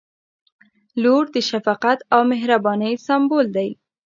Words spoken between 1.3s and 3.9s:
د شفقت او مهربانۍ سمبول دی.